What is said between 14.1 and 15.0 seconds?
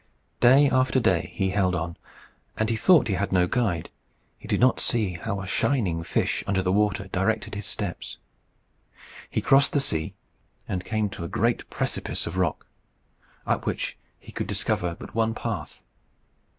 he could discover